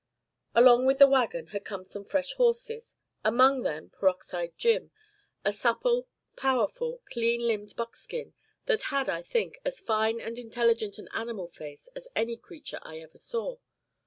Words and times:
Along 0.55 0.87
with 0.87 0.97
the 0.97 1.05
wagon 1.05 1.49
had 1.49 1.63
come 1.63 1.83
the 1.83 2.03
fresh 2.03 2.33
horses 2.33 2.95
among 3.23 3.61
them 3.61 3.91
Peroxide 3.91 4.57
Jim, 4.57 4.89
a 5.45 5.53
supple, 5.53 6.07
powerful, 6.35 7.03
clean 7.11 7.41
limbed 7.41 7.75
buckskin, 7.75 8.33
that 8.65 8.81
had, 8.89 9.07
I 9.09 9.21
think, 9.21 9.59
as 9.63 9.79
fine 9.79 10.19
and 10.19 10.39
intelligent 10.39 10.97
an 10.97 11.07
animal 11.13 11.45
face 11.47 11.87
as 11.95 12.07
any 12.15 12.35
creature 12.35 12.79
I 12.81 12.97
ever 12.97 13.19
saw. 13.19 13.57